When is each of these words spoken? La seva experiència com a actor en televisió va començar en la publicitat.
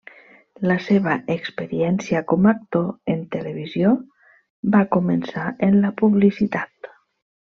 La 0.69 0.77
seva 0.85 1.17
experiència 1.33 2.21
com 2.31 2.47
a 2.47 2.53
actor 2.53 2.87
en 3.15 3.21
televisió 3.37 3.93
va 4.77 4.83
començar 4.97 5.47
en 5.69 5.79
la 5.85 5.95
publicitat. 6.03 6.91